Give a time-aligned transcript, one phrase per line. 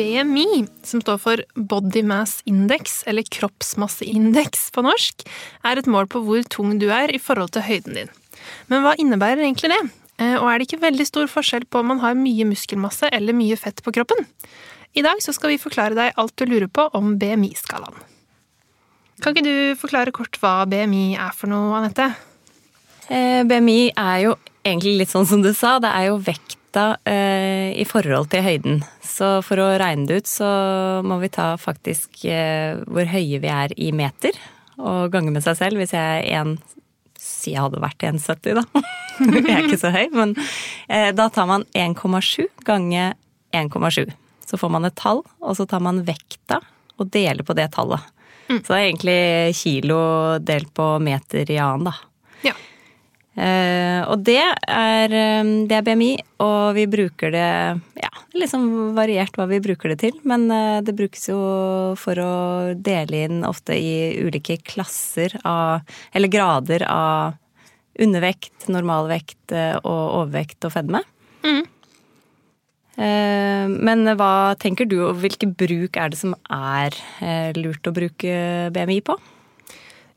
[0.00, 5.26] BMI, som står for Body Mass Index, eller kroppsmasseindeks på norsk,
[5.68, 8.12] er et mål på hvor tung du er i forhold til høyden din.
[8.72, 9.80] Men hva innebærer egentlig det?
[10.16, 13.36] Eh, og er det ikke veldig stor forskjell på om man har mye muskelmasse eller
[13.36, 14.24] mye fett på kroppen?
[14.96, 18.00] I dag skal vi forklare deg alt du lurer på om BMI-skalaen.
[19.20, 22.08] Kan ikke du forklare kort hva BMI er for noe, Anette?
[23.12, 27.76] Eh, BMI er jo egentlig litt sånn som du sa, det er jo vekta eh,
[27.76, 28.80] i forhold til høyden.
[29.20, 30.48] Så for å regne det ut, så
[31.04, 34.36] må vi ta faktisk eh, hvor høye vi er i meter,
[34.80, 35.80] og gange med seg selv.
[35.80, 36.58] Hvis jeg er en
[37.20, 38.80] Si jeg hadde vært 1,70, da.
[39.36, 40.30] jeg er ikke så høy, men
[40.88, 43.10] eh, da tar man 1,7 gange
[43.52, 44.08] 1,7.
[44.48, 46.62] Så får man et tall, og så tar man vekta
[46.96, 48.08] og deler på det tallet.
[48.48, 48.62] Mm.
[48.62, 49.18] Så det er egentlig
[49.60, 50.00] kilo
[50.40, 51.94] delt på meter i annen, da.
[52.48, 52.56] Ja.
[53.38, 56.10] Eh, og det er, eh, det er, BMI,
[56.42, 57.50] og vi bruker det
[58.02, 60.16] Ja, liksom variert hva vi bruker det til.
[60.24, 61.38] Men eh, det brukes jo
[62.00, 62.32] for å
[62.74, 67.38] dele inn ofte i ulike klasser av Eller grader av
[68.00, 71.02] undervekt, normalvekt og overvekt og fedme.
[71.44, 71.66] Mm.
[72.96, 76.96] Men hva tenker du, og hvilke bruk er det som er
[77.58, 79.18] lurt å bruke BMI på?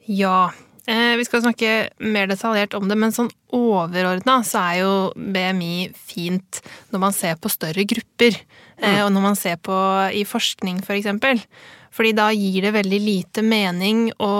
[0.07, 0.53] Ja,
[0.87, 5.91] eh, vi skal snakke mer detaljert om det, men sånn overordna så er jo BMI
[5.95, 6.61] fint
[6.93, 8.39] når man ser på større grupper.
[8.81, 9.03] Mm.
[9.05, 9.75] Og når man ser på
[10.11, 11.39] i forskning, for eksempel.
[11.93, 14.33] Fordi da gir det veldig lite mening å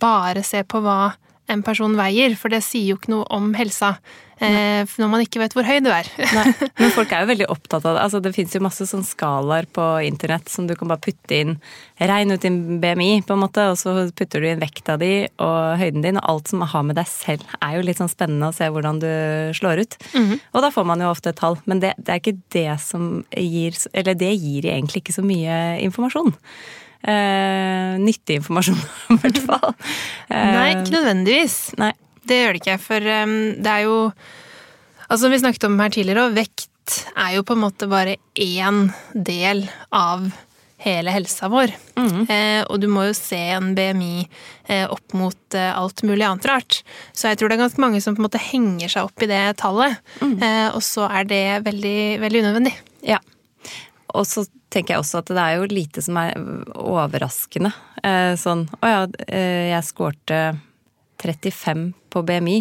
[0.00, 1.14] bare se på hva
[1.48, 3.96] en person veier, for det sier jo ikke noe om helsa.
[4.38, 6.06] Eh, når man ikke vet hvor høy du er.
[6.30, 6.44] Nei,
[6.78, 8.02] Men folk er jo veldig opptatt av det.
[8.04, 11.56] Altså, det fins jo masse sånn skalaer på internett som du kan bare putte inn
[11.98, 15.80] Regn ut din BMI, på en måte, og så putter du inn vekta di og
[15.80, 16.20] høyden din.
[16.20, 19.02] Og alt som har med deg selv, er jo litt sånn spennende å se hvordan
[19.02, 19.10] du
[19.58, 19.98] slår ut.
[20.12, 20.40] Mm -hmm.
[20.54, 21.58] Og da får man jo ofte et tall.
[21.66, 25.80] Men det, det er ikke det som gir Eller det gir egentlig ikke så mye
[25.82, 26.34] informasjon.
[27.02, 28.80] Eh, nyttig informasjon,
[29.14, 29.70] i hvert fall.
[30.28, 31.60] Eh, Nei, ikke nødvendigvis.
[31.78, 31.92] Nei.
[32.28, 33.94] Det gjør det ikke, for um, det er jo
[35.08, 38.18] Altså, som vi snakket om her tidligere, og vekt er jo på en måte bare
[38.36, 40.26] én del av
[40.84, 41.72] hele helsa vår.
[41.98, 42.20] Mm.
[42.30, 44.26] Eh, og du må jo se en BMI
[44.68, 46.82] eh, opp mot eh, alt mulig annet rart.
[47.16, 49.30] Så jeg tror det er ganske mange som på en måte henger seg opp i
[49.30, 49.98] det tallet.
[50.20, 50.36] Mm.
[50.36, 52.74] Eh, og så er det veldig, veldig unødvendig.
[53.08, 53.18] Ja.
[54.14, 56.34] Og så tenker jeg også at det er jo lite som er
[56.76, 57.72] overraskende.
[58.02, 60.40] Eh, sånn å ja, eh, jeg skårte
[61.18, 62.58] 35 på BMI.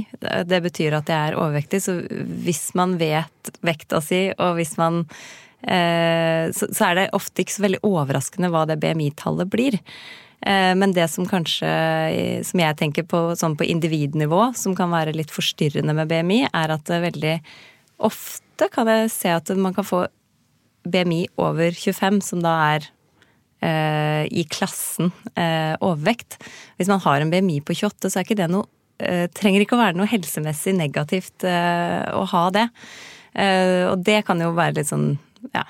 [0.50, 1.82] Det betyr at jeg er overvektig.
[1.84, 2.00] Så
[2.46, 5.04] hvis man vet vekta si, og hvis man
[5.62, 9.78] eh, så, er det ofte ikke så veldig overraskende hva det BMI-tallet blir.
[10.42, 11.70] Eh, men det som kanskje,
[12.50, 16.78] som jeg tenker på sånn på individnivå, som kan være litt forstyrrende med BMI, er
[16.78, 17.40] at det veldig
[18.08, 20.06] ofte kan jeg se at man kan få
[20.92, 22.88] BMI over 25, som da er
[23.58, 26.36] Eh, i klassen eh, overvekt.
[26.78, 28.68] Hvis man har en BMI på 28, så er ikke det noe
[29.02, 32.68] eh, Trenger ikke å være noe helsemessig negativt å ha det.
[33.38, 35.12] Og det kan jo være litt sånn
[35.54, 35.62] ja,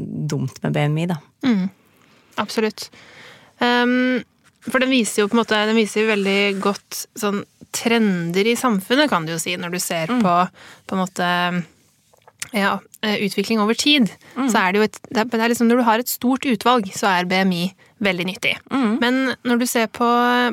[0.00, 1.16] dumt med BMI, da.
[1.46, 1.70] Mm,
[2.42, 2.90] absolutt.
[3.60, 4.20] Um,
[4.66, 7.38] for den viser jo på en måte Den viser jo veldig godt sånn
[7.72, 10.20] trender i samfunnet, kan du jo si, når du ser mm.
[10.24, 10.34] på
[10.84, 11.30] på en måte
[12.54, 14.48] ja, eh, utvikling over tid, mm.
[14.48, 17.10] så er det jo et det er liksom Når du har et stort utvalg, så
[17.10, 17.68] er BMI
[18.04, 18.56] veldig nyttig.
[18.70, 18.98] Mm.
[19.00, 20.08] Men når du ser på,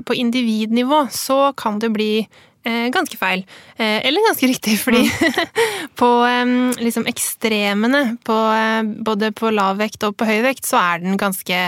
[0.05, 3.43] på, individnivå, så kan det bli eh, ganske feil.
[3.77, 5.49] Eh, eller ganske riktig, fordi mm.
[6.01, 10.79] på eh, liksom ekstremene, på, eh, både på lav vekt og på høy vekt, så
[10.81, 11.67] er den ganske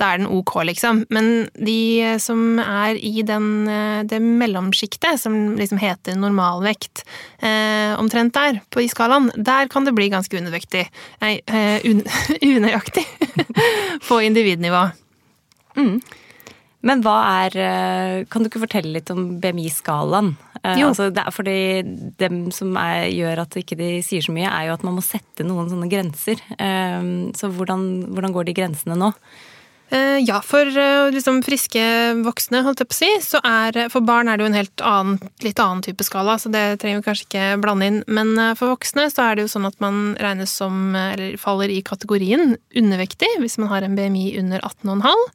[0.00, 1.04] da er den ok, liksom.
[1.14, 7.04] Men de som er i den, eh, det mellomsjiktet, som liksom heter normalvekt,
[7.38, 10.88] eh, omtrent der, på i skalaen, der kan det bli ganske undervektig.
[11.22, 12.02] Nei, eh, un,
[12.54, 13.06] unøyaktig
[14.08, 14.90] på individnivå.
[15.76, 16.00] Mm.
[16.84, 17.14] Men hva
[17.44, 20.34] er eh, Kan du ikke fortelle litt om BMI-skalaen?
[20.62, 20.82] Eh.
[20.84, 21.56] Altså, det er fordi
[22.20, 25.04] dem som er, gjør at ikke de sier så mye, er jo at man må
[25.04, 26.40] sette noen sånne grenser.
[27.36, 27.82] Så hvordan,
[28.14, 29.10] hvordan går de grensene nå?
[29.94, 31.82] Eh, ja, for eh, liksom friske
[32.24, 34.82] voksne, holdt jeg på å si, så er For barn er det jo en helt
[34.82, 38.00] annen, litt annen type skala, så det trenger vi kanskje ikke blande inn.
[38.10, 41.70] Men eh, for voksne så er det jo sånn at man regnes som, eller faller
[41.70, 45.28] i kategorien undervektig hvis man har en BMI under 18,5.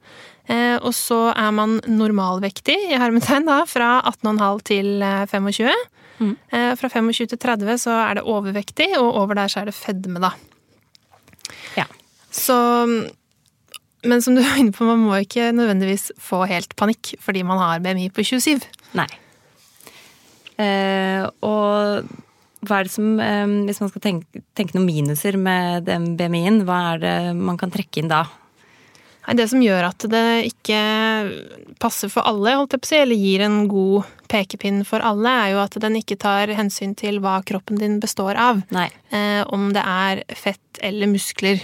[0.82, 4.88] Og så er man normalvektig, i hermetegn, da, fra 18,5 til
[5.30, 5.84] 25.
[6.18, 6.32] Mm.
[6.80, 10.18] Fra 25 til 30 så er det overvektig, og over der så er det fedme,
[10.24, 10.34] da.
[11.78, 11.86] Ja.
[12.34, 12.58] Så
[14.04, 17.62] men som du var inne på, man må ikke nødvendigvis få helt panikk fordi man
[17.62, 18.66] har BMI på 27.
[19.00, 19.10] Nei.
[20.60, 22.10] Eh, og
[22.68, 26.66] hva er det som eh, Hvis man skal tenke, tenke, noen minuser med den BMI-en,
[26.68, 28.26] hva er det man kan trekke inn da?
[29.28, 30.80] Nei, Det som gjør at det ikke
[31.80, 35.32] passer for alle, holdt jeg på å si, eller gir en god pekepinn for alle,
[35.32, 38.64] er jo at den ikke tar hensyn til hva kroppen din består av.
[39.14, 41.62] Eh, om det er fett eller muskler.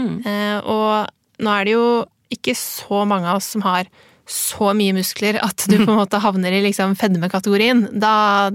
[0.00, 0.16] Mm.
[0.24, 1.12] Eh, og
[1.42, 1.86] nå er det jo
[2.32, 3.90] ikke så mange av oss som har
[4.30, 7.84] så mye muskler at du på en måte havner i liksom fedmekategorien.
[8.00, 8.50] Da,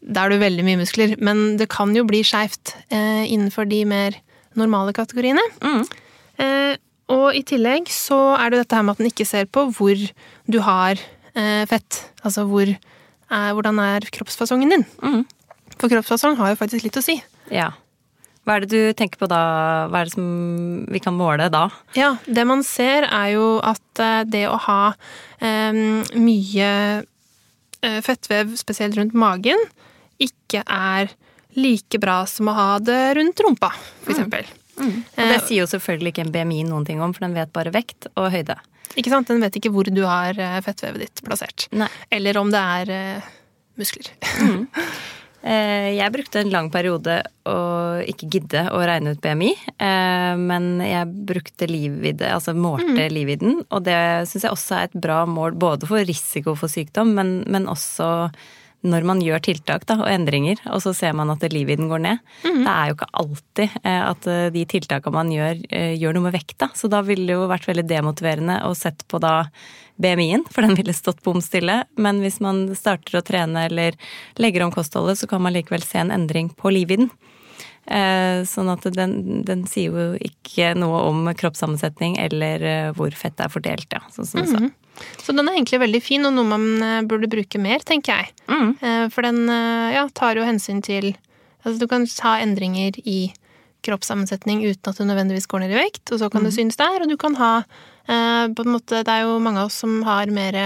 [0.00, 1.16] da er du veldig mye muskler.
[1.18, 4.18] Men det kan jo bli skeivt eh, innenfor de mer
[4.56, 5.42] normale kategoriene.
[5.64, 5.86] Mm.
[6.42, 6.74] Eh,
[7.12, 9.94] og i tillegg så er det dette her med at den ikke ser på hvor
[10.50, 12.02] du har eh, fett.
[12.26, 14.86] Altså hvor, er, hvordan er kroppsfasongen din.
[15.02, 15.24] Mm.
[15.76, 17.18] For kroppsfasong har jo faktisk litt å si.
[17.52, 17.72] Ja.
[18.46, 19.40] Hva er det du tenker på da?
[19.90, 20.26] Hva er det som
[20.94, 21.64] vi kan måle da?
[21.98, 26.68] Ja, det man ser er jo at eh, det å ha um, mye
[27.02, 29.58] eh, fettvev, spesielt rundt magen,
[30.22, 31.10] ikke er
[31.58, 33.72] like bra som å ha det rundt rumpa,
[34.04, 34.14] for mm.
[34.14, 34.54] eksempel.
[34.76, 34.86] Mm.
[34.86, 35.02] Mm.
[35.02, 37.74] Og det sier jo selvfølgelig ikke en BMI noen ting om, for den vet bare
[37.74, 38.60] vekt og høyde.
[38.94, 39.26] Ikke sant?
[39.26, 41.66] Den vet ikke hvor du har fettvevet ditt plassert.
[41.74, 41.90] Nei.
[42.14, 42.94] Eller om det er
[43.80, 44.12] muskler.
[44.38, 44.68] Mm.
[45.46, 47.58] Eh, jeg brukte en lang periode å
[48.02, 53.12] ikke gidde å regne ut BMI, eh, men jeg brukte livvidde, altså målte mm.
[53.14, 57.14] livvidden, og det syns jeg også er et bra mål både for risiko for sykdom,
[57.14, 58.08] men, men også
[58.86, 62.20] når man gjør tiltak da, og endringer, og så ser man at livviden går ned.
[62.44, 62.60] Mm.
[62.60, 65.64] Det er jo ikke alltid eh, at de tiltakene man gjør,
[65.96, 66.70] gjør noe med vekta.
[66.76, 69.48] Så da ville det jo vært veldig demotiverende å sett på da
[70.02, 71.82] BMI-en, for den ville stått bom stille.
[71.96, 73.96] Men hvis man starter å trene eller
[74.40, 77.08] legger om kostholdet, så kan man likevel se en endring på livviden.
[77.08, 77.35] Eh,
[77.86, 83.52] sånn at den, den, sier jo ikke noe om kroppssammensetning eller eh, hvor fettet er
[83.52, 84.02] fordelt, ja.
[84.14, 84.60] Sånn som du sa.
[84.64, 84.74] Mhm.
[85.20, 88.32] Så den er egentlig veldig fin, og noe man eh, burde bruke mer, tenker jeg.
[88.48, 89.10] Mm.
[89.12, 89.42] For den
[89.92, 91.14] ja, tar jo hensyn til
[91.66, 93.32] Altså du kan ha endringer i
[93.82, 96.46] kroppssammensetning uten at du nødvendigvis går ned i vekt, og så kan mm.
[96.46, 97.50] det synes der, og du kan ha
[98.06, 100.56] Eh, på en måte, det er jo mange av oss som har mer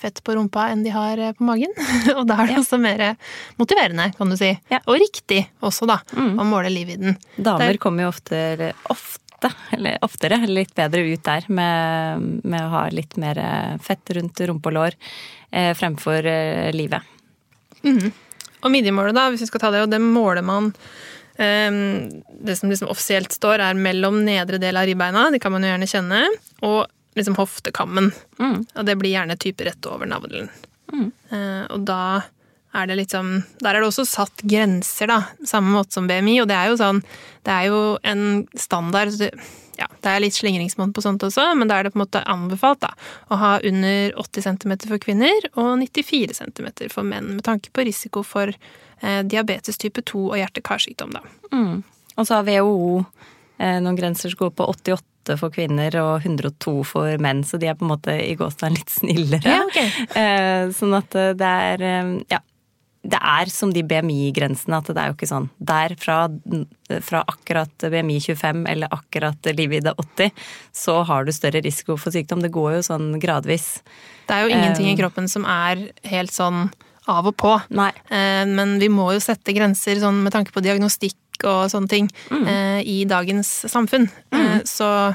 [0.00, 1.72] fett på rumpa enn de har eh, på magen.
[2.18, 2.62] og da er det ja.
[2.62, 3.04] også mer
[3.60, 4.52] motiverende, kan du si.
[4.72, 4.80] Ja.
[4.86, 6.38] Og riktig også, da, mm.
[6.40, 7.18] å måle livvidden.
[7.36, 7.82] Damer Der...
[7.82, 13.16] kommer jo ofte, ofte, eller oftere, litt bedre ut der med, med å ha litt
[13.20, 13.40] mer
[13.84, 14.98] fett rundt rumpe og lår
[15.50, 17.16] eh, fremfor eh, livet.
[17.84, 18.10] Mm.
[18.60, 20.74] Og midjemålet, da, hvis vi skal ta det, og det måler man
[21.40, 25.64] Ehm, det som liksom offisielt står, er mellom nedre del av ribbeina, det kan man
[25.64, 26.24] jo gjerne kjenne,
[26.68, 26.82] og
[27.18, 28.10] liksom hoftekammen.
[28.38, 28.58] Mm.
[28.74, 30.50] Og det blir gjerne type rett over navlen.
[30.92, 31.08] Mm.
[31.30, 32.02] Eh, og da
[32.74, 35.22] er det liksom Der er det også satt grenser, da.
[35.46, 36.40] Samme måte som BMI.
[36.42, 37.02] Og det er jo sånn
[37.42, 39.16] Det er jo en standard
[39.80, 42.20] ja, det er litt slingringsmonn på sånt også, men da er det på en måte
[42.28, 42.90] anbefalt da,
[43.32, 47.86] å ha under 80 cm for kvinner og 94 cm for menn, med tanke på
[47.88, 51.16] risiko for eh, diabetes type 2 og hjerte-karsykdom.
[51.54, 51.80] Mm.
[52.16, 53.06] Og så har WHO
[53.56, 55.00] eh, noen grenser som går på 88
[55.40, 58.92] for kvinner og 102 for menn, så de er på en måte i gåstegn litt
[58.92, 59.56] snillere.
[59.56, 59.90] Ja, okay.
[60.16, 62.44] eh, sånn at eh, det er eh, Ja.
[63.00, 66.18] Det er som de BMI-grensene, at det er jo ikke sånn der fra,
[67.00, 70.34] fra akkurat BMI 25 eller akkurat livvidde 80,
[70.76, 72.42] så har du større risiko for sykdom.
[72.44, 73.78] Det går jo sånn gradvis.
[74.28, 76.66] Det er jo ingenting i kroppen som er helt sånn
[77.08, 77.54] av og på.
[77.72, 77.88] Nei.
[78.12, 81.16] Eh, men vi må jo sette grenser sånn med tanke på diagnostikk
[81.48, 82.46] og sånne ting mm.
[82.50, 84.08] Eh, i dagens samfunn.
[84.32, 84.60] Eh, mm.
[84.68, 85.14] Så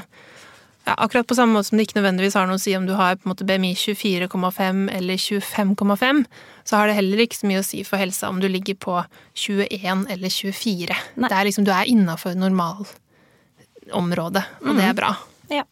[0.86, 2.94] ja, akkurat på samme måte som det ikke nødvendigvis har noe å si om du
[2.98, 6.24] har på en måte BMI 24,5 eller 25,5,
[6.66, 8.94] så har det heller ikke så mye å si for helsa om du ligger på
[9.34, 10.94] 21 eller 24.
[11.16, 11.28] Nei.
[11.28, 14.76] Det er liksom, du er innafor normalområdet, og mm.
[14.78, 15.10] det er bra.
[15.50, 15.64] Ja.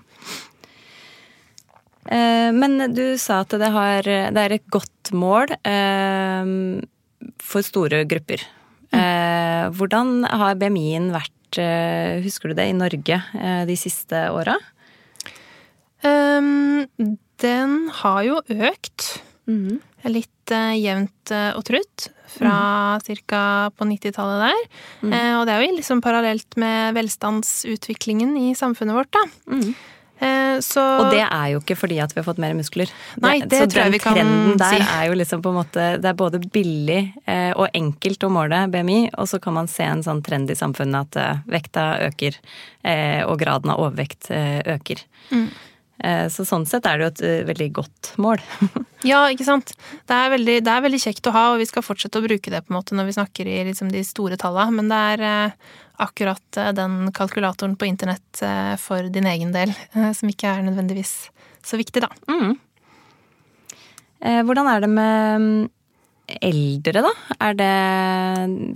[2.05, 6.45] Men du sa at det, har, det er et godt mål eh,
[7.41, 8.45] for store grupper.
[8.95, 9.75] Mm.
[9.79, 13.21] Hvordan har BMI-en vært, eh, husker du det, i Norge
[13.69, 14.59] de siste åra?
[16.05, 16.85] Um,
[17.41, 19.07] den har jo økt.
[19.49, 19.81] Mm.
[20.09, 23.17] Litt uh, jevnt uh, og trutt fra mm.
[23.31, 23.43] ca.
[23.77, 24.63] på 90-tallet der.
[25.05, 25.13] Mm.
[25.13, 29.25] Uh, og det er jo liksom parallelt med velstandsutviklingen i samfunnet vårt, da.
[30.25, 32.91] Eh, så Og det er jo ikke fordi at vi har fått mer muskler.
[33.23, 35.89] Nei, det så tror jeg vi kan trenden der er jo liksom på en måte
[36.01, 39.87] Det er både billig eh, og enkelt å måle BMI, og så kan man se
[39.89, 42.41] en sånn trend i samfunnet at eh, vekta øker,
[42.85, 45.01] og graden av overvekt øker.
[45.31, 45.47] Mm.
[46.03, 48.43] Eh, så sånn sett er det jo et eh, veldig godt mål.
[49.05, 49.75] Ja, ikke sant.
[50.09, 52.49] Det er, veldig, det er veldig kjekt å ha, og vi skal fortsette å bruke
[52.49, 55.25] det på en måte når vi snakker i liksom de store tallene, men det er
[55.29, 58.41] eh, akkurat den kalkulatoren på internett
[58.81, 59.75] for din egen del
[60.17, 61.13] som ikke er nødvendigvis
[61.61, 62.09] så viktig, da.
[62.33, 62.57] Mm.
[64.49, 65.63] Hvordan er det med mm,
[66.49, 67.13] eldre, da?
[67.45, 67.73] Er det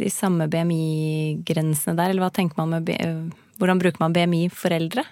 [0.04, 5.08] de samme BMI-grensene der, eller hva tenker man med Hvordan bruker man BMI for eldre?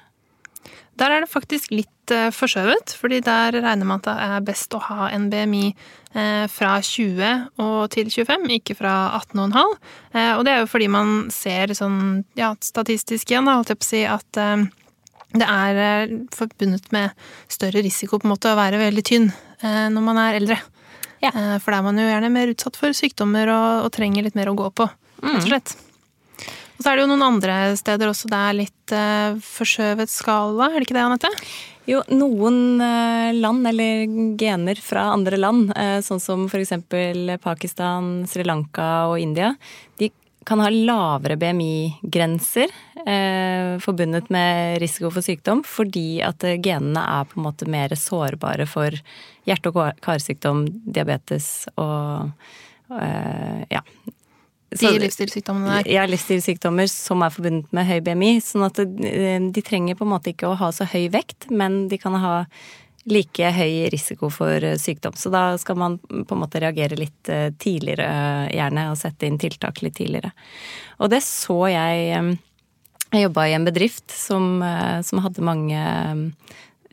[0.96, 4.72] Der er det faktisk litt eh, forskjøvet, fordi der regner man at det er best
[4.76, 9.76] å ha en BMI eh, fra 20 og til 25, ikke fra 18,5.
[10.14, 13.88] Eh, og det er jo fordi man ser sånn, ja, statistisk igjen, holdt jeg på
[13.88, 14.40] å si, at
[15.36, 19.28] det er forbundet med større risiko på en måte å være veldig tynn
[19.60, 20.56] når man er eldre.
[21.20, 21.32] Ja.
[21.60, 24.52] For da er man jo gjerne mer utsatt for sykdommer og, og trenger litt mer
[24.52, 24.88] å gå på,
[25.20, 25.74] rett og slett.
[26.76, 30.70] Og så er det jo noen andre steder også det er litt uh, forskjøvet skala,
[30.70, 31.32] er det ikke det, Anette?
[31.86, 36.72] Jo, noen eh, land eller gener fra andre land, eh, sånn som f.eks.
[37.44, 39.52] Pakistan, Sri Lanka og India,
[40.02, 40.08] de
[40.46, 42.74] kan ha lavere BMI-grenser
[43.06, 48.66] eh, forbundet med risiko for sykdom, fordi at genene er på en måte mer sårbare
[48.70, 48.98] for
[49.46, 52.30] hjerte- og karsykdom, diabetes og
[52.98, 53.82] eh, ja.
[54.80, 55.90] De livsstilssykdommene der.
[55.96, 58.32] ja, livsstilssykdommer som er forbundet med høy BMI.
[58.44, 61.86] Sånn at eh, de trenger på en måte ikke å ha så høy vekt, men
[61.90, 62.34] de kan ha
[63.06, 65.14] like høy risiko for eh, sykdom.
[65.18, 68.08] Så da skal man på en måte reagere litt eh, tidligere,
[68.52, 70.34] gjerne, og sette inn tiltak litt tidligere.
[71.00, 72.36] Og det så jeg
[73.14, 74.58] Jeg jobba i en bedrift som,
[75.06, 75.78] som hadde mange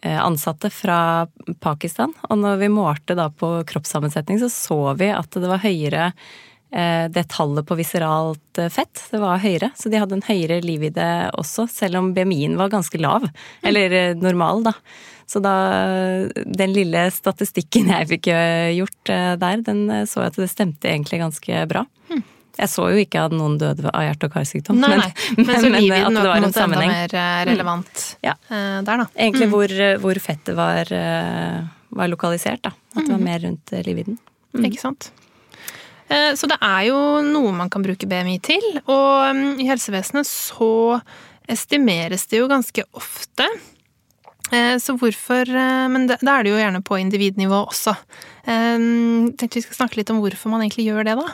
[0.03, 1.25] ansatte fra
[1.59, 2.13] Pakistan.
[2.29, 6.11] Og når vi målte da på kroppssammensetning, så så vi at det var høyere
[7.13, 9.69] det tallet på viseralt eh, fett, det var høyere.
[9.77, 10.99] Så de hadde en høyere liv-ID
[11.37, 13.27] også, selv om BMI-en var ganske lav.
[13.61, 14.73] Eller eh, normal, da.
[15.29, 15.53] Så da
[16.43, 20.49] Den lille statistikken jeg fikk eh, gjort eh, der, den eh, så jeg at det
[20.51, 21.85] stemte egentlig ganske bra.
[22.53, 25.07] Jeg så jo ikke at noen døde av hjerte- og karsykdom, Nei, men, nei.
[25.39, 26.91] Men men at det var en en måte enda sammenheng.
[26.91, 27.15] mer
[27.49, 28.19] relevant mm.
[28.27, 28.35] Ja.
[28.49, 29.07] eh, der, da.
[29.15, 31.63] Egentlig hvor, hvor fettet var, eh,
[31.97, 32.75] var lokalisert, da.
[32.93, 34.19] At det var mer rundt livvidden.
[34.53, 34.67] Mm.
[34.69, 35.09] Ikke sant?
[36.13, 40.29] Eh, Så det er jo noe man kan bruke BMI til, og mm, i helsevesenet
[40.29, 40.99] så
[41.49, 43.47] estimeres det jo ganske ofte.
[44.53, 47.95] Eh, Så hvorfor eh, Men da er det jo gjerne på individnivå også.
[48.45, 51.27] Jeg Tenkte vi skal snakke litt om hvorfor man egentlig gjør det, da.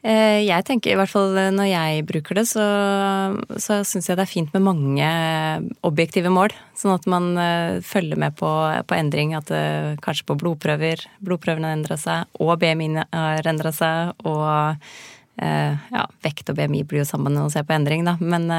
[0.00, 2.64] Eh, Jeg tenker i hvert fall eh, når jeg bruker det, så,
[3.60, 5.10] så syns jeg det er fint med mange
[5.86, 6.54] objektive mål.
[6.78, 8.48] Sånn at man eh, følger med på,
[8.88, 9.36] på endring.
[9.36, 11.04] At det, kanskje på blodprøver.
[11.24, 14.16] Blodprøvene har endra seg, og BMI har endra seg.
[14.28, 14.84] Og
[15.40, 18.12] ja, vekt og BMI blir jo sammen når man ser på endring, da.
[18.20, 18.50] Men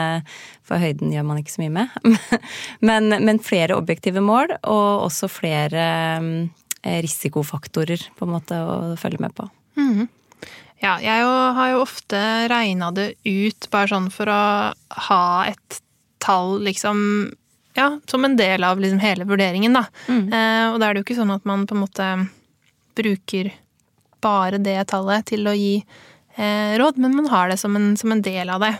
[0.65, 2.15] for høyden gjør man ikke så mye med.
[2.89, 5.83] men, men flere objektive mål, og også flere
[6.81, 9.45] risikofaktorer på en måte å følge med på.
[10.81, 11.25] Ja, jeg
[11.57, 12.19] har jo ofte
[12.49, 14.41] regna det ut bare sånn for å
[15.09, 15.81] ha et
[16.21, 17.31] tall, liksom
[17.77, 19.85] Ja, som en del av liksom hele vurderingen, da.
[20.11, 22.07] Eh, og da er det jo ikke sånn at man på en måte
[22.99, 23.53] bruker
[24.21, 25.77] bare det tallet til å gi
[26.35, 28.73] eh, råd, men man har det som en, som en del av det.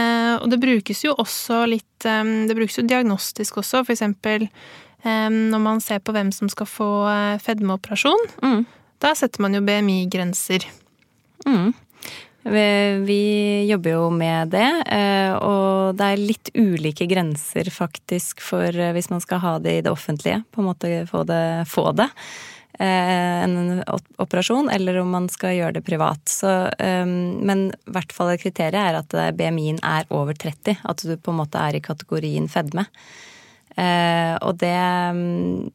[0.00, 4.48] Eh, og det brukes jo også litt eh, Det brukes jo diagnostisk også, for eksempel
[4.48, 8.30] eh, når man ser på hvem som skal få eh, fedmeoperasjon.
[8.42, 8.64] Mm.
[9.02, 10.70] Da setter man jo BMI-grenser.
[11.46, 11.72] Mm.
[13.06, 18.90] Vi, jobber jo med det, eh, og det er litt ulike grenser faktisk for eh,
[18.96, 22.08] hvis man skal ha det i det offentlige, på en måte få det, få det.
[22.82, 23.84] eh, En
[24.18, 26.24] operasjon, eller om man skal gjøre det privat.
[26.26, 30.82] Så, men i hvert fall kriteriet er at BMI-en er over 30.
[30.82, 32.88] At du på en måte er i kategorien fedme.
[33.78, 34.76] Og det
[35.16, 35.70] mm,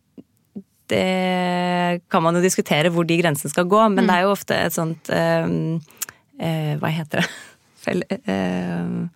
[0.92, 4.58] det kan man jo diskutere hvor de grensene skal gå, men det er jo ofte
[4.58, 7.30] et sånt øh, øh, Hva heter det?
[7.88, 9.08] Fel, øh,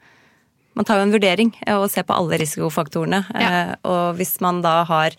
[0.78, 3.24] man tar jo en vurdering eh, og ser på alle risikofaktorene.
[3.36, 3.50] Ja.
[3.50, 5.18] Eh, og hvis man da har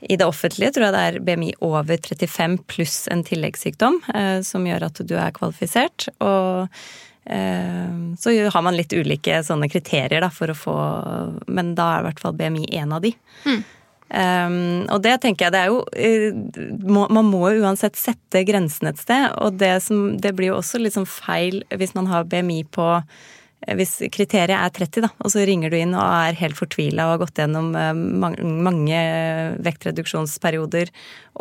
[0.00, 4.66] i det offentlige tror jeg det er BMI over 35 pluss en tilleggssykdom eh, som
[4.66, 6.08] gjør at du er kvalifisert.
[6.22, 6.68] Og
[7.30, 10.76] eh, så har man litt ulike sånne kriterier da, for å få
[11.50, 13.14] Men da er i hvert fall BMI en av de.
[14.08, 18.88] Um, og det tenker jeg det er jo uh, må, Man må uansett sette grensen
[18.88, 19.32] et sted.
[19.42, 22.88] Og det, som, det blir jo også litt sånn feil hvis man har BMI på
[23.66, 27.16] hvis kriteriet er 30, da, og så ringer du inn og er helt fortvila og
[27.16, 27.90] har gått gjennom eh,
[28.68, 29.00] mange
[29.66, 30.92] vektreduksjonsperioder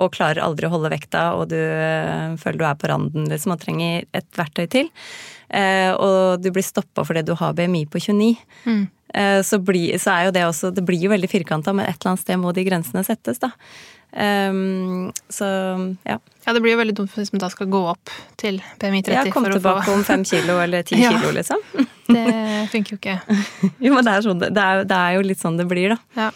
[0.02, 3.54] og klarer aldri å holde vekta, og du eh, føler du er på randen liksom,
[3.54, 8.02] og trenger et verktøy til, eh, og du blir stoppa fordi du har BMI på
[8.04, 8.34] 29,
[8.66, 8.82] mm.
[9.48, 12.12] så, blir, så, er jo det også Det blir jo veldig firkanta, men et eller
[12.12, 13.54] annet sted må de grensene settes, da.
[14.12, 15.46] Um, så
[16.04, 16.20] ja.
[16.46, 19.14] Ja, det blir jo veldig dumt hvis man da skal gå opp til BMI 30.
[19.14, 19.98] Ja, komme tilbake få...
[19.98, 21.12] om fem kilo eller ti ja.
[21.12, 21.60] kilo, liksom.
[22.16, 22.28] det
[22.72, 23.18] funker jo ikke.
[23.86, 26.00] jo, men det er, sånn, det, er, det er, jo litt sånn det blir, da.
[26.24, 26.30] Ja.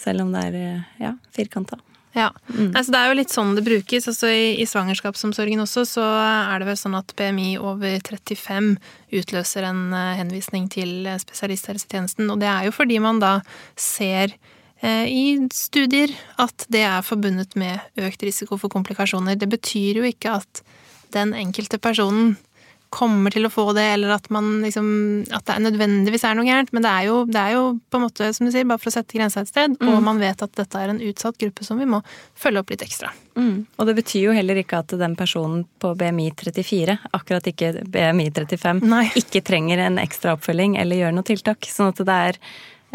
[0.00, 1.78] Selv om det er ja, firkanta.
[2.16, 2.30] Ja.
[2.48, 2.70] Mm.
[2.72, 4.08] Altså, det er jo litt sånn det brukes.
[4.08, 8.76] Altså, i, I svangerskapsomsorgen også så er det vel sånn at BMI over 35
[9.20, 12.30] utløser en uh, henvisning til spesialisthelsetjenesten.
[12.32, 13.34] Og det er jo fordi man da
[13.76, 14.32] ser
[14.80, 19.36] uh, i studier at det er forbundet med økt risiko for komplikasjoner.
[19.36, 20.64] Det betyr jo ikke at
[21.14, 22.34] den enkelte personen
[22.94, 24.88] kommer til å få det, eller at, man liksom,
[25.34, 26.72] at det nødvendigvis er noe gærent.
[26.76, 28.92] Men det er, jo, det er, jo, på en måte, som du sier, bare for
[28.92, 29.74] å sette grensa et sted.
[29.80, 29.90] Mm.
[29.92, 32.00] Og man vet at dette er en utsatt gruppe som vi må
[32.38, 33.12] følge opp litt ekstra.
[33.36, 33.66] Mm.
[33.76, 38.30] Og det betyr jo heller ikke at den personen på BMI 34, akkurat ikke BMI
[38.32, 39.04] 35, Nei.
[39.18, 41.68] ikke trenger en ekstra oppfølging eller gjør noe tiltak.
[41.70, 42.40] Sånn at det er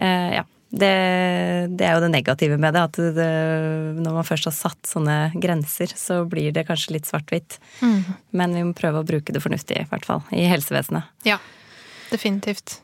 [0.01, 0.91] eh, ja, det,
[1.75, 2.83] det, er jo det negative med det.
[2.87, 3.31] At det,
[3.99, 7.59] når man først har satt sånne grenser, så blir det kanskje litt svart-hvitt.
[7.83, 7.97] Mm.
[8.39, 10.23] Men vi må prøve å bruke det fornuftig, i hvert fall.
[10.31, 11.11] I helsevesenet.
[11.27, 11.41] Ja,
[12.11, 12.79] definitivt.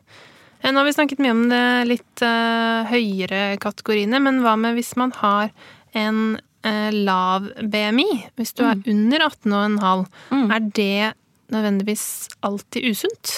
[0.59, 1.63] Eh, nå har vi snakket mye om det
[1.93, 5.53] litt uh, høyere kategoriene, men hva med hvis man har
[5.95, 6.23] en
[6.67, 8.09] uh, lav BMI?
[8.39, 8.71] Hvis du mm.
[8.73, 10.49] er under 18,5, mm.
[10.51, 11.13] er det
[11.55, 12.07] nødvendigvis
[12.43, 13.37] alltid usunt?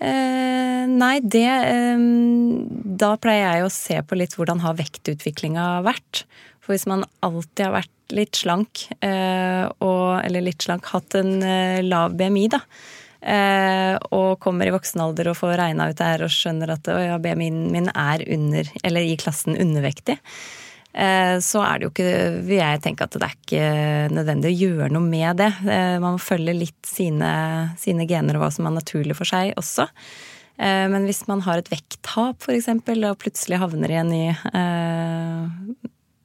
[0.00, 2.04] Eh, nei, det eh,
[3.00, 6.24] Da pleier jeg å se på litt hvordan har vektutviklinga vært.
[6.60, 11.36] For hvis man alltid har vært litt slank, eh, og, eller litt slank, hatt en
[11.86, 12.64] lav BMI, da,
[14.16, 16.88] og kommer i voksen alder og får regna ut det her og skjønner at
[17.20, 20.16] BMI-en min er under, eller i klassen undervektig,
[20.90, 22.14] så er det jo ikke
[22.48, 23.66] Vil jeg tenke at det er ikke
[24.10, 25.52] nødvendig å gjøre noe med det.
[25.62, 27.30] Eh, man må følge litt sine,
[27.78, 29.86] sine gener og hva som er naturlig for seg også.
[30.58, 34.24] Eh, men hvis man har et vekttap, f.eks., og plutselig havner i en ny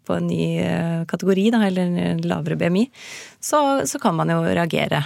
[0.06, 0.62] på en ny
[1.10, 2.84] kategori, da, eller en lavere BMI,
[3.42, 5.00] så, så, kan man jo reagere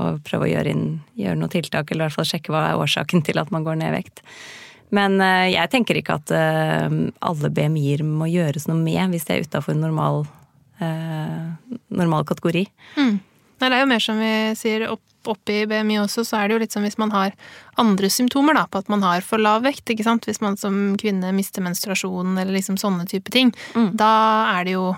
[0.00, 0.86] og prøve å gjøre, inn,
[1.20, 3.76] gjøre noen tiltak, eller i hvert fall sjekke hva er årsaken til at man går
[3.82, 4.24] ned i vekt.
[4.92, 9.36] Men eh, jeg tenker ikke at eh, alle BMI-er må gjøres noe med hvis de
[9.36, 10.26] er utafor normal,
[10.84, 12.66] eh, normal kategori.
[12.98, 13.16] Mm.
[13.62, 16.62] Det er jo mer som vi sier opp, oppi BMI også, så er det jo
[16.64, 17.34] litt som hvis man har
[17.78, 19.86] andre symptomer da, på at man har for lav vekt.
[19.94, 20.26] ikke sant?
[20.28, 23.52] Hvis man som kvinne mister menstruasjonen eller liksom sånne type ting.
[23.76, 23.92] Mm.
[23.98, 24.12] Da
[24.56, 24.88] er det jo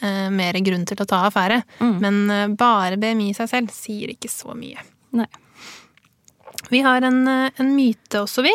[0.00, 1.60] eh, mer grunn til å ta affære.
[1.78, 1.96] Mm.
[2.00, 4.80] Men eh, bare BMI i seg selv sier ikke så mye.
[5.14, 5.28] Nei.
[6.72, 8.54] Vi har en, en myte også, vi.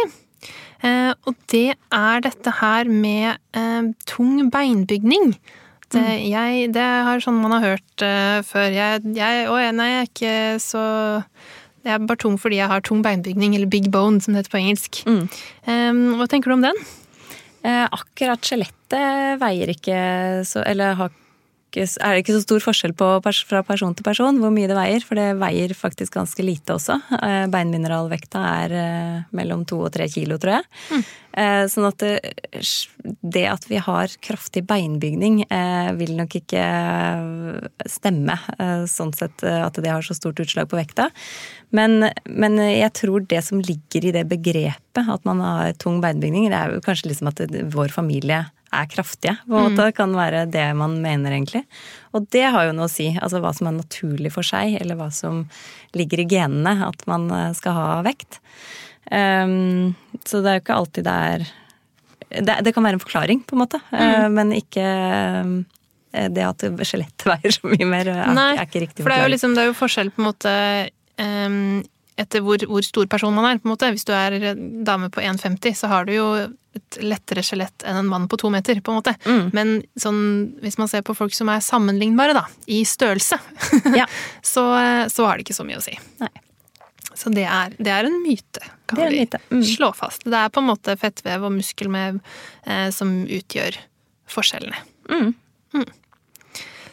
[0.85, 5.33] Eh, og det er dette her med eh, tung beinbygning.
[5.89, 6.25] Det, mm.
[6.29, 8.67] jeg, det er sånn man har hørt uh, før.
[8.69, 10.83] Jeg, jeg, å, nei, jeg er ikke så
[11.81, 14.53] Jeg er bare tung fordi jeg har tung beinbygning, eller big bone, som det heter
[14.53, 14.99] på engelsk.
[15.09, 15.23] Mm.
[15.65, 16.77] Um, hva tenker du om den?
[17.65, 19.95] Eh, akkurat skjelettet veier ikke
[20.47, 21.09] så Eller har
[21.77, 23.07] er det ikke så stor forskjell på
[23.45, 26.97] fra person til person hvor mye det veier, for det veier faktisk ganske lite også.
[27.19, 30.69] Eh, beinmineralvekta er eh, mellom to og tre kilo, tror jeg.
[30.89, 31.03] Mm.
[31.43, 32.13] Eh, sånn at det,
[33.21, 35.43] det, at vi har kraftig beinbygning
[35.99, 36.63] vil nok ikke
[37.89, 38.35] stemme,
[38.89, 41.09] sånn sett at det har så stort utslag på vekta.
[41.75, 46.49] Men, men jeg tror det som ligger i det begrepet, at man har tung beinbygning,
[46.49, 49.35] det er jo kanskje liksom at vår familie er kraftige.
[49.47, 49.95] på en måte, mm.
[49.97, 51.63] kan være det man mener, egentlig.
[52.15, 53.09] Og det har jo noe å si.
[53.17, 55.43] Altså hva som er naturlig for seg, eller hva som
[55.97, 56.75] ligger i genene.
[56.87, 58.41] At man eh, skal ha vekt.
[59.09, 61.47] Um, så det er jo ikke alltid det er
[62.29, 63.79] det, det, kan være en forklaring, på en måte.
[63.89, 64.01] Mm.
[64.01, 68.83] Uh, men ikke uh, det at skjelettet veier så mye mer, er, Nei, er ikke
[68.85, 69.01] riktig.
[69.01, 70.53] For det er jo, liksom, det er jo forskjell på en måte
[71.17, 71.79] um,
[72.19, 73.61] etter hvor, hvor, stor person man er.
[73.61, 73.91] på en måte.
[73.95, 74.37] Hvis du er
[74.85, 76.27] dame på 1,50, så har du jo
[76.77, 79.15] et lettere skjelett enn en mann på to meter, på en måte.
[79.25, 79.49] Mm.
[79.55, 80.21] Men sånn,
[80.63, 83.39] hvis man ser på folk som er sammenlignbare, da, i størrelse,
[83.99, 84.05] ja.
[84.41, 84.65] så,
[85.09, 85.95] så, har det ikke så mye å si.
[86.21, 86.31] Nei.
[87.19, 89.63] Så det er, det er, en myte, kan vi mm.
[89.73, 90.23] slå fast.
[90.29, 92.21] Det er på en måte fettvev og muskelmev
[92.63, 93.75] eh, som utgjør
[94.29, 94.85] forskjellene.
[95.09, 95.33] Mm.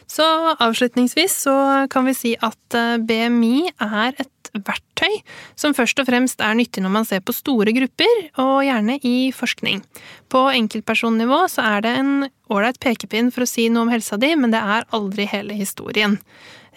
[0.07, 0.25] Så
[0.63, 1.55] avslutningsvis så
[1.91, 5.19] kan vi si at eh, BMI er et verktøy
[5.59, 9.31] som først og fremst er nyttig når man ser på store grupper, og gjerne i
[9.35, 9.83] forskning.
[10.31, 12.13] På enkeltpersonnivå så er det en
[12.53, 16.17] ålreit pekepinn for å si noe om helsa di, men det er aldri hele historien.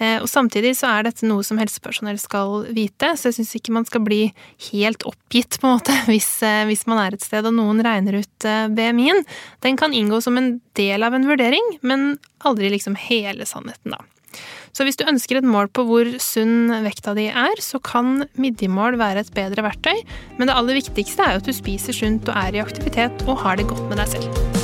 [0.00, 3.74] Eh, og samtidig så er dette noe som helsepersonell skal vite, så jeg syns ikke
[3.76, 4.22] man skal bli
[4.70, 8.20] helt oppgitt, på en måte, hvis, eh, hvis man er et sted og noen regner
[8.22, 9.26] ut BMI-en.
[9.66, 12.14] Den kan inngå som en del av en vurdering, men
[12.48, 14.02] aldri liksom hele sannheten, da.
[14.70, 19.00] Så hvis du ønsker et mål på hvor sunn vekta di er, så kan midjemål
[19.00, 20.04] være et bedre verktøy,
[20.38, 23.42] men det aller viktigste er jo at du spiser sunt og er i aktivitet og
[23.44, 24.59] har det godt med deg selv.